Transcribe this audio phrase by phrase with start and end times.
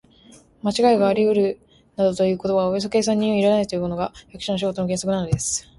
[0.63, 1.59] まちがいがありうる
[1.95, 5.67] などということはおよそ計算には入れないというのが、役所の仕事の原則なのです。